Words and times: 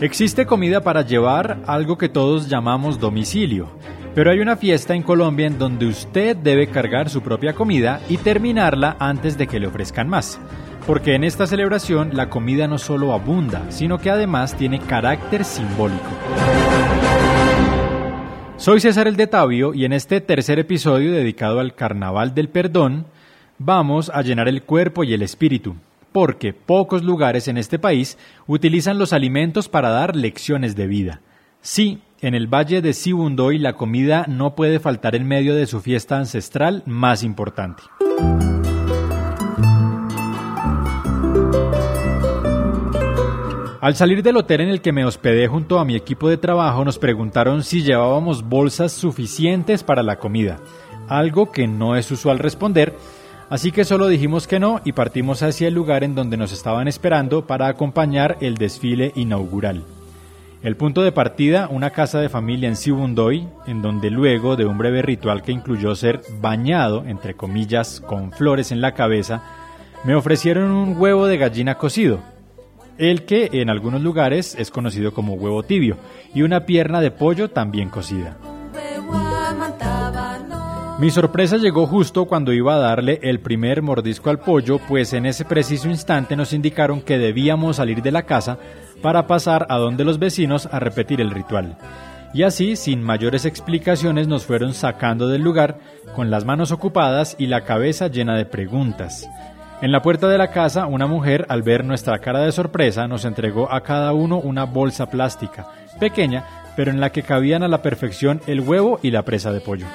Existe 0.00 0.44
comida 0.46 0.82
para 0.82 1.02
llevar, 1.02 1.58
algo 1.66 1.96
que 1.98 2.08
todos 2.08 2.48
llamamos 2.48 3.00
domicilio, 3.00 3.68
pero 4.14 4.30
hay 4.30 4.40
una 4.40 4.56
fiesta 4.56 4.94
en 4.94 5.02
Colombia 5.02 5.46
en 5.46 5.58
donde 5.58 5.86
usted 5.86 6.36
debe 6.36 6.68
cargar 6.68 7.08
su 7.10 7.22
propia 7.22 7.54
comida 7.54 8.00
y 8.08 8.18
terminarla 8.18 8.96
antes 9.00 9.38
de 9.38 9.46
que 9.46 9.58
le 9.58 9.66
ofrezcan 9.66 10.08
más. 10.08 10.38
Porque 10.86 11.14
en 11.14 11.24
esta 11.24 11.46
celebración 11.46 12.10
la 12.12 12.28
comida 12.28 12.68
no 12.68 12.78
solo 12.78 13.12
abunda, 13.12 13.62
sino 13.70 13.98
que 13.98 14.10
además 14.10 14.54
tiene 14.54 14.78
carácter 14.78 15.44
simbólico. 15.44 16.10
Soy 18.56 18.80
César 18.80 19.08
el 19.08 19.16
de 19.16 19.26
Tabio 19.26 19.74
y 19.74 19.84
en 19.84 19.92
este 19.94 20.20
tercer 20.20 20.58
episodio 20.58 21.12
dedicado 21.12 21.60
al 21.60 21.74
Carnaval 21.74 22.34
del 22.34 22.48
Perdón, 22.48 23.06
vamos 23.58 24.10
a 24.10 24.22
llenar 24.22 24.48
el 24.48 24.62
cuerpo 24.62 25.02
y 25.02 25.14
el 25.14 25.22
espíritu, 25.22 25.76
porque 26.14 26.52
pocos 26.52 27.02
lugares 27.02 27.48
en 27.48 27.58
este 27.58 27.80
país 27.80 28.16
utilizan 28.46 29.00
los 29.00 29.12
alimentos 29.12 29.68
para 29.68 29.88
dar 29.88 30.14
lecciones 30.14 30.76
de 30.76 30.86
vida. 30.86 31.22
Sí, 31.60 32.02
en 32.20 32.36
el 32.36 32.46
valle 32.46 32.80
de 32.82 32.92
Sibundoy 32.92 33.58
la 33.58 33.72
comida 33.72 34.24
no 34.28 34.54
puede 34.54 34.78
faltar 34.78 35.16
en 35.16 35.26
medio 35.26 35.56
de 35.56 35.66
su 35.66 35.80
fiesta 35.80 36.16
ancestral 36.16 36.84
más 36.86 37.24
importante. 37.24 37.82
Al 43.80 43.96
salir 43.96 44.22
del 44.22 44.36
hotel 44.36 44.60
en 44.60 44.68
el 44.68 44.80
que 44.80 44.92
me 44.92 45.04
hospedé 45.04 45.48
junto 45.48 45.80
a 45.80 45.84
mi 45.84 45.96
equipo 45.96 46.28
de 46.28 46.36
trabajo 46.36 46.84
nos 46.84 47.00
preguntaron 47.00 47.64
si 47.64 47.82
llevábamos 47.82 48.48
bolsas 48.48 48.92
suficientes 48.92 49.82
para 49.82 50.04
la 50.04 50.20
comida, 50.20 50.60
algo 51.08 51.50
que 51.50 51.66
no 51.66 51.96
es 51.96 52.08
usual 52.12 52.38
responder, 52.38 52.94
Así 53.50 53.72
que 53.72 53.84
solo 53.84 54.08
dijimos 54.08 54.46
que 54.46 54.58
no 54.58 54.80
y 54.84 54.92
partimos 54.92 55.42
hacia 55.42 55.68
el 55.68 55.74
lugar 55.74 56.02
en 56.02 56.14
donde 56.14 56.36
nos 56.36 56.52
estaban 56.52 56.88
esperando 56.88 57.46
para 57.46 57.68
acompañar 57.68 58.38
el 58.40 58.54
desfile 58.56 59.12
inaugural. 59.14 59.84
El 60.62 60.76
punto 60.76 61.02
de 61.02 61.12
partida, 61.12 61.68
una 61.68 61.90
casa 61.90 62.20
de 62.20 62.30
familia 62.30 62.70
en 62.70 62.76
Sibundoy, 62.76 63.46
en 63.66 63.82
donde 63.82 64.10
luego 64.10 64.56
de 64.56 64.64
un 64.64 64.78
breve 64.78 65.02
ritual 65.02 65.42
que 65.42 65.52
incluyó 65.52 65.94
ser 65.94 66.22
bañado, 66.40 67.04
entre 67.06 67.34
comillas, 67.34 68.00
con 68.00 68.32
flores 68.32 68.72
en 68.72 68.80
la 68.80 68.94
cabeza, 68.94 69.42
me 70.04 70.14
ofrecieron 70.14 70.70
un 70.70 70.96
huevo 70.96 71.26
de 71.26 71.36
gallina 71.36 71.76
cocido, 71.76 72.20
el 72.96 73.26
que 73.26 73.50
en 73.52 73.68
algunos 73.68 74.00
lugares 74.00 74.56
es 74.58 74.70
conocido 74.70 75.12
como 75.12 75.34
huevo 75.34 75.62
tibio, 75.64 75.98
y 76.34 76.40
una 76.40 76.64
pierna 76.64 77.02
de 77.02 77.10
pollo 77.10 77.50
también 77.50 77.90
cocida. 77.90 78.38
Mi 81.04 81.10
sorpresa 81.10 81.58
llegó 81.58 81.86
justo 81.86 82.24
cuando 82.24 82.50
iba 82.50 82.76
a 82.76 82.78
darle 82.78 83.20
el 83.22 83.38
primer 83.38 83.82
mordisco 83.82 84.30
al 84.30 84.38
pollo, 84.38 84.78
pues 84.78 85.12
en 85.12 85.26
ese 85.26 85.44
preciso 85.44 85.90
instante 85.90 86.34
nos 86.34 86.54
indicaron 86.54 87.02
que 87.02 87.18
debíamos 87.18 87.76
salir 87.76 88.00
de 88.00 88.10
la 88.10 88.22
casa 88.22 88.56
para 89.02 89.26
pasar 89.26 89.66
a 89.68 89.76
donde 89.76 90.02
los 90.02 90.18
vecinos 90.18 90.66
a 90.72 90.80
repetir 90.80 91.20
el 91.20 91.30
ritual. 91.30 91.76
Y 92.32 92.42
así, 92.42 92.74
sin 92.74 93.02
mayores 93.02 93.44
explicaciones, 93.44 94.28
nos 94.28 94.46
fueron 94.46 94.72
sacando 94.72 95.28
del 95.28 95.42
lugar 95.42 95.78
con 96.16 96.30
las 96.30 96.46
manos 96.46 96.72
ocupadas 96.72 97.36
y 97.38 97.48
la 97.48 97.64
cabeza 97.64 98.06
llena 98.06 98.34
de 98.34 98.46
preguntas. 98.46 99.28
En 99.82 99.92
la 99.92 100.00
puerta 100.00 100.26
de 100.26 100.38
la 100.38 100.52
casa, 100.52 100.86
una 100.86 101.06
mujer, 101.06 101.44
al 101.50 101.62
ver 101.62 101.84
nuestra 101.84 102.18
cara 102.20 102.40
de 102.40 102.50
sorpresa, 102.50 103.06
nos 103.08 103.26
entregó 103.26 103.70
a 103.70 103.82
cada 103.82 104.14
uno 104.14 104.38
una 104.38 104.64
bolsa 104.64 105.10
plástica, 105.10 105.66
pequeña, 106.00 106.46
pero 106.76 106.90
en 106.90 106.98
la 106.98 107.12
que 107.12 107.22
cabían 107.22 107.62
a 107.62 107.68
la 107.68 107.82
perfección 107.82 108.40
el 108.46 108.60
huevo 108.60 109.00
y 109.02 109.10
la 109.10 109.22
presa 109.22 109.52
de 109.52 109.60
pollo. 109.60 109.86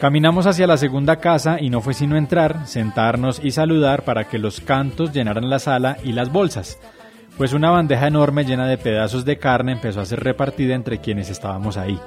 Caminamos 0.00 0.46
hacia 0.46 0.66
la 0.66 0.76
segunda 0.76 1.16
casa 1.16 1.56
y 1.60 1.70
no 1.70 1.80
fue 1.80 1.94
sino 1.94 2.16
entrar, 2.16 2.66
sentarnos 2.66 3.40
y 3.42 3.50
saludar 3.50 4.02
para 4.02 4.28
que 4.28 4.38
los 4.38 4.60
cantos 4.60 5.12
llenaran 5.12 5.48
la 5.48 5.58
sala 5.58 5.96
y 6.04 6.12
las 6.12 6.30
bolsas, 6.30 6.78
pues 7.38 7.52
una 7.52 7.70
bandeja 7.70 8.06
enorme 8.06 8.44
llena 8.44 8.66
de 8.66 8.78
pedazos 8.78 9.24
de 9.24 9.38
carne 9.38 9.72
empezó 9.72 10.00
a 10.00 10.06
ser 10.06 10.22
repartida 10.22 10.74
entre 10.74 10.98
quienes 10.98 11.30
estábamos 11.30 11.76
ahí. 11.76 11.98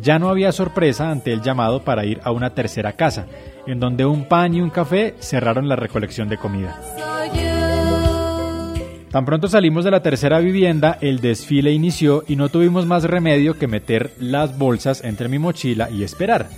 Ya 0.00 0.18
no 0.18 0.28
había 0.28 0.52
sorpresa 0.52 1.10
ante 1.10 1.32
el 1.32 1.42
llamado 1.42 1.82
para 1.82 2.04
ir 2.04 2.20
a 2.24 2.30
una 2.30 2.50
tercera 2.50 2.92
casa, 2.92 3.26
en 3.66 3.80
donde 3.80 4.06
un 4.06 4.26
pan 4.26 4.54
y 4.54 4.60
un 4.60 4.70
café 4.70 5.14
cerraron 5.18 5.68
la 5.68 5.76
recolección 5.76 6.28
de 6.28 6.38
comida. 6.38 6.80
Tan 9.10 9.24
pronto 9.24 9.48
salimos 9.48 9.84
de 9.84 9.90
la 9.90 10.02
tercera 10.02 10.38
vivienda, 10.38 10.96
el 11.00 11.20
desfile 11.20 11.72
inició 11.72 12.22
y 12.28 12.36
no 12.36 12.48
tuvimos 12.48 12.86
más 12.86 13.02
remedio 13.02 13.58
que 13.58 13.66
meter 13.66 14.12
las 14.20 14.56
bolsas 14.56 15.02
entre 15.02 15.28
mi 15.28 15.40
mochila 15.40 15.90
y 15.90 16.04
esperar. 16.04 16.48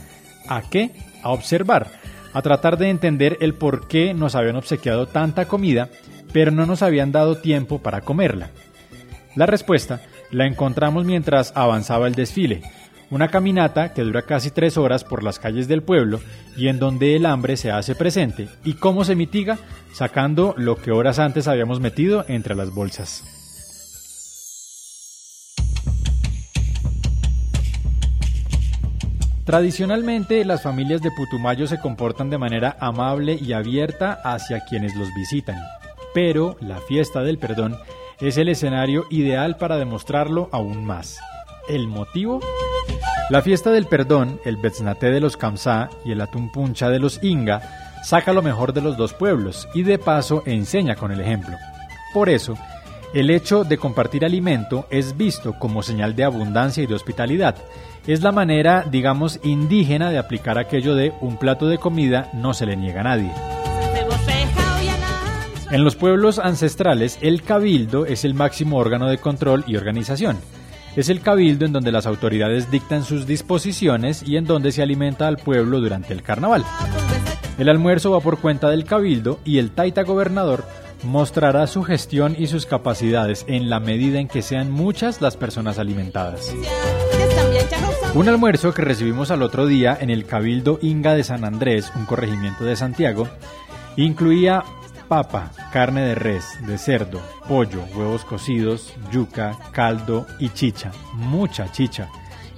¿A 0.47 0.61
qué? 0.61 0.91
A 1.23 1.31
observar, 1.31 1.87
a 2.35 2.43
tratar 2.43 2.77
de 2.77 2.91
entender 2.91 3.39
el 3.41 3.55
por 3.55 3.89
qué 3.89 4.13
nos 4.13 4.35
habían 4.35 4.57
obsequiado 4.57 5.07
tanta 5.07 5.47
comida, 5.47 5.89
pero 6.35 6.51
no 6.51 6.67
nos 6.67 6.83
habían 6.83 7.11
dado 7.11 7.37
tiempo 7.37 7.79
para 7.79 8.03
comerla. 8.03 8.51
La 9.35 9.47
respuesta 9.47 10.03
la 10.31 10.47
encontramos 10.47 11.07
mientras 11.07 11.53
avanzaba 11.57 12.07
el 12.07 12.15
desfile, 12.15 12.61
una 13.13 13.29
caminata 13.29 13.93
que 13.93 14.03
dura 14.03 14.23
casi 14.23 14.51
tres 14.51 14.79
horas 14.79 15.05
por 15.05 15.23
las 15.23 15.39
calles 15.39 15.69
del 15.69 15.83
pueblo 15.83 16.19
y 16.57 16.69
en 16.69 16.79
donde 16.79 17.15
el 17.15 17.27
hambre 17.27 17.59
se 17.59 17.71
hace 17.71 17.95
presente. 17.95 18.49
¿Y 18.65 18.73
cómo 18.73 19.05
se 19.05 19.15
mitiga? 19.15 19.59
Sacando 19.93 20.55
lo 20.57 20.77
que 20.77 20.93
horas 20.93 21.19
antes 21.19 21.47
habíamos 21.47 21.79
metido 21.79 22.25
entre 22.27 22.55
las 22.55 22.71
bolsas. 22.71 23.23
Tradicionalmente, 29.45 30.43
las 30.47 30.63
familias 30.63 31.03
de 31.03 31.11
Putumayo 31.11 31.67
se 31.67 31.81
comportan 31.81 32.31
de 32.31 32.39
manera 32.39 32.79
amable 32.81 33.39
y 33.39 33.53
abierta 33.53 34.21
hacia 34.25 34.61
quienes 34.65 34.97
los 34.97 35.13
visitan, 35.15 35.61
pero 36.15 36.57
la 36.61 36.79
fiesta 36.79 37.21
del 37.21 37.37
perdón 37.37 37.77
es 38.21 38.39
el 38.39 38.49
escenario 38.49 39.05
ideal 39.11 39.59
para 39.59 39.77
demostrarlo 39.77 40.49
aún 40.51 40.87
más. 40.87 41.19
¿El 41.69 41.89
motivo? 41.89 42.41
La 43.33 43.41
fiesta 43.41 43.71
del 43.71 43.87
perdón, 43.87 44.39
el 44.45 44.59
Betznate 44.59 45.11
de 45.11 45.19
los 45.19 45.39
Kamsá 45.39 45.89
y 46.05 46.13
el 46.13 46.21
Atumpuncha 46.21 46.91
de 46.91 46.99
los 46.99 47.19
Inga 47.23 47.63
saca 48.05 48.35
lo 48.35 48.43
mejor 48.43 48.75
de 48.75 48.83
los 48.83 48.99
dos 48.99 49.15
pueblos 49.15 49.67
y 49.73 49.85
de 49.85 49.99
paso 49.99 50.43
enseña 50.45 50.97
con 50.97 51.13
el 51.13 51.21
ejemplo. 51.23 51.57
Por 52.13 52.29
eso, 52.29 52.59
el 53.15 53.31
hecho 53.31 53.65
de 53.65 53.79
compartir 53.79 54.27
alimento 54.27 54.87
es 54.91 55.17
visto 55.17 55.59
como 55.59 55.83
señal 55.83 56.15
de 56.15 56.25
abundancia 56.25 56.83
y 56.83 56.87
de 56.87 56.93
hospitalidad. 56.93 57.57
Es 58.07 58.21
la 58.21 58.33
manera, 58.33 58.85
digamos, 58.91 59.41
indígena 59.43 60.11
de 60.11 60.19
aplicar 60.19 60.59
aquello 60.59 60.95
de 60.95 61.15
un 61.23 61.39
plato 61.39 61.69
de 61.69 61.79
comida 61.79 62.29
no 62.35 62.53
se 62.53 62.67
le 62.67 62.77
niega 62.77 63.01
a 63.01 63.05
nadie. 63.05 63.33
En 65.71 65.85
los 65.85 65.97
pueblos 65.97 66.39
ancestrales, 66.39 67.17
el 67.23 67.41
cabildo 67.41 68.05
es 68.05 68.27
el 68.27 68.35
máximo 68.35 68.77
órgano 68.77 69.09
de 69.09 69.17
control 69.17 69.65
y 69.67 69.77
organización. 69.77 70.37
Es 70.95 71.09
el 71.09 71.21
cabildo 71.21 71.65
en 71.65 71.73
donde 71.73 71.91
las 71.91 72.07
autoridades 72.07 72.71
dictan 72.71 73.05
sus 73.05 73.27
disposiciones 73.27 74.23
y 74.23 74.37
en 74.37 74.45
donde 74.45 74.73
se 74.73 74.83
alimenta 74.83 75.27
al 75.27 75.39
pueblo 75.39 75.81
durante 75.81 76.13
el 76.13 76.23
carnaval. 76.23 76.65
El 77.59 77.71
almuerzo 77.71 78.11
va 78.11 78.21
por 78.21 78.41
cuenta 78.41 78.69
del 78.69 78.85
cabildo 78.85 79.41
y 79.45 79.59
el 79.59 79.71
taita 79.71 80.03
gobernador 80.03 80.65
mostrará 81.03 81.67
su 81.67 81.83
gestión 81.83 82.37
y 82.39 82.47
sus 82.47 82.67
capacidades 82.67 83.45
en 83.49 83.71
la 83.71 83.81
medida 83.81 84.21
en 84.21 84.29
que 84.29 84.43
sean 84.43 84.71
muchas 84.71 85.21
las 85.21 85.37
personas 85.37 85.79
alimentadas. 85.79 86.55
Un 88.15 88.29
almuerzo 88.29 88.75
que 88.75 88.83
recibimos 88.83 89.31
al 89.31 89.43
otro 89.43 89.67
día 89.67 89.97
en 89.99 90.11
el 90.11 90.27
Cabildo 90.27 90.79
Inga 90.83 91.15
de 91.15 91.25
San 91.25 91.45
Andrés, 91.45 91.91
un 91.97 92.05
corregimiento 92.05 92.65
de 92.65 92.77
Santiago, 92.77 93.29
incluía 93.97 94.63
papa, 95.13 95.51
carne 95.75 96.01
de 96.01 96.15
res, 96.15 96.57
de 96.67 96.79
cerdo, 96.79 97.21
pollo, 97.47 97.85
huevos 97.95 98.25
cocidos, 98.25 98.95
yuca, 99.11 99.59
caldo 99.71 100.27
y 100.39 100.49
chicha, 100.49 100.91
mucha 101.13 101.71
chicha. 101.71 102.09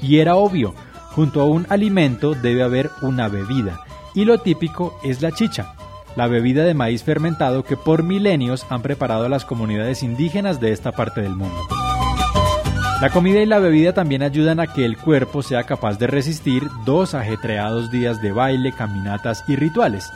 Y 0.00 0.20
era 0.20 0.36
obvio, 0.36 0.72
junto 1.16 1.40
a 1.40 1.46
un 1.46 1.66
alimento 1.68 2.32
debe 2.34 2.62
haber 2.62 2.92
una 3.02 3.26
bebida, 3.26 3.80
y 4.14 4.24
lo 4.24 4.38
típico 4.38 5.00
es 5.02 5.20
la 5.20 5.32
chicha, 5.32 5.74
la 6.14 6.28
bebida 6.28 6.62
de 6.62 6.74
maíz 6.74 7.02
fermentado 7.02 7.64
que 7.64 7.76
por 7.76 8.04
milenios 8.04 8.64
han 8.70 8.82
preparado 8.82 9.28
las 9.28 9.44
comunidades 9.44 10.04
indígenas 10.04 10.60
de 10.60 10.70
esta 10.70 10.92
parte 10.92 11.22
del 11.22 11.34
mundo. 11.34 11.60
La 13.00 13.10
comida 13.10 13.40
y 13.40 13.46
la 13.46 13.58
bebida 13.58 13.94
también 13.94 14.22
ayudan 14.22 14.60
a 14.60 14.68
que 14.68 14.84
el 14.84 14.96
cuerpo 14.96 15.42
sea 15.42 15.64
capaz 15.64 15.98
de 15.98 16.06
resistir 16.06 16.68
dos 16.84 17.14
ajetreados 17.14 17.90
días 17.90 18.22
de 18.22 18.30
baile, 18.30 18.70
caminatas 18.70 19.42
y 19.48 19.56
rituales, 19.56 20.12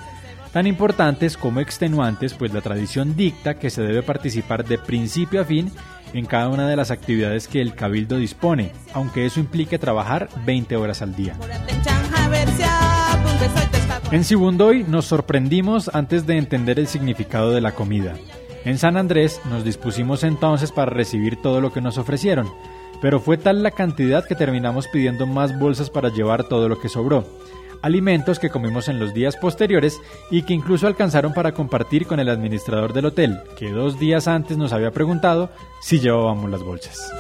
tan 0.53 0.67
importantes 0.67 1.37
como 1.37 1.61
extenuantes, 1.61 2.35
pues 2.35 2.53
la 2.53 2.61
tradición 2.61 3.17
dicta 3.17 3.55
que 3.55 3.71
se 3.71 3.83
debe 3.83 4.03
participar 4.03 4.65
de 4.65 4.79
principio 4.79 5.41
a 5.41 5.45
fin 5.45 5.71
en 6.15 6.27
cada 6.27 6.49
una 6.49 6.67
de 6.69 6.77
las 6.77 6.91
actividades 6.91 7.49
que 7.49 7.61
el 7.61 7.75
cabildo 7.75 8.17
dispone, 8.17 8.73
aunque 8.95 9.27
eso 9.27 9.41
implique 9.41 9.79
trabajar 9.79 10.29
20 10.47 10.77
horas 10.77 11.03
al 11.03 11.15
día. 11.15 11.35
En 14.11 14.25
Sibundoy 14.25 14.85
nos 14.85 15.05
sorprendimos 15.05 15.91
antes 15.93 16.27
de 16.27 16.39
entender 16.39 16.79
el 16.79 16.87
significado 16.87 17.53
de 17.53 17.61
la 17.61 17.73
comida. 17.73 18.15
En 18.65 18.79
San 18.79 18.97
Andrés 18.97 19.41
nos 19.51 19.65
dispusimos 19.65 20.25
entonces 20.25 20.73
para 20.73 20.91
recibir 20.91 21.41
todo 21.41 21.61
lo 21.61 21.73
que 21.73 21.83
nos 21.83 21.99
ofrecieron, 21.99 22.49
pero 23.03 23.21
fue 23.21 23.37
tal 23.37 23.63
la 23.63 23.71
cantidad 23.71 24.27
que 24.27 24.35
terminamos 24.35 24.89
pidiendo 24.89 25.27
más 25.27 25.59
bolsas 25.59 25.91
para 25.91 26.09
llevar 26.09 26.45
todo 26.45 26.69
lo 26.69 26.81
que 26.81 26.89
sobró. 26.89 27.27
Alimentos 27.83 28.39
que 28.39 28.51
comimos 28.51 28.89
en 28.89 28.99
los 28.99 29.15
días 29.15 29.37
posteriores 29.37 30.01
y 30.31 30.43
que 30.43 30.55
incluso 30.55 30.87
alcanzaron 30.87 31.33
para 31.33 31.53
compartir 31.53 32.07
con 32.07 32.21
el 32.21 32.29
administrador 32.29 32.93
del 32.93 33.07
hotel, 33.07 33.39
que 33.57 33.71
dos 33.71 33.99
días 33.99 34.29
antes 34.29 34.57
nos 34.57 34.73
había 34.73 34.91
preguntado 34.91 35.51
si 35.81 36.01
llevábamos 36.01 36.51
las 36.51 36.63
bolsas. 36.63 37.11